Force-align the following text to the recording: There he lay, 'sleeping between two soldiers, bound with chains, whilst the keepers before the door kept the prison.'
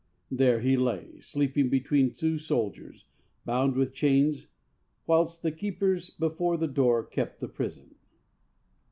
There 0.31 0.61
he 0.61 0.77
lay, 0.77 1.19
'sleeping 1.19 1.69
between 1.69 2.11
two 2.15 2.39
soldiers, 2.39 3.05
bound 3.45 3.75
with 3.75 3.93
chains, 3.93 4.47
whilst 5.05 5.43
the 5.43 5.51
keepers 5.51 6.09
before 6.09 6.57
the 6.57 6.67
door 6.67 7.03
kept 7.03 7.39
the 7.39 7.47
prison.' 7.47 7.93